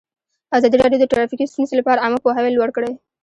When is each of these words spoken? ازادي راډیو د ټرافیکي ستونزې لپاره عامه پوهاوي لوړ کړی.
ازادي 0.57 0.75
راډیو 0.81 1.01
د 1.01 1.05
ټرافیکي 1.11 1.45
ستونزې 1.51 1.73
لپاره 1.77 2.01
عامه 2.03 2.19
پوهاوي 2.23 2.51
لوړ 2.53 2.69
کړی. 2.77 2.91